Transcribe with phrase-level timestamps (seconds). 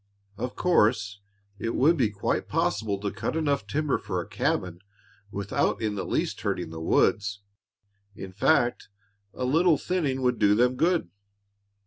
[0.35, 1.19] "Of course,
[1.59, 4.79] it would be quite possible to cut enough timber for a cabin
[5.29, 7.41] without in the least hurting the woods;
[8.15, 8.89] in fact
[9.31, 11.11] a little thinning would do them good."